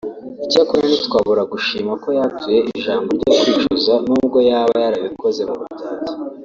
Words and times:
Icyakora 0.45 0.83
ntitwabura 0.87 1.43
gushima 1.53 1.91
ko 2.03 2.07
yatuye 2.19 2.59
ijambo 2.77 3.09
ryo 3.17 3.31
kwicuza 3.39 3.93
nubwo 4.07 4.37
yaba 4.49 4.75
yarabikoze 4.83 5.41
mu 5.49 5.55
buryarya 5.59 6.11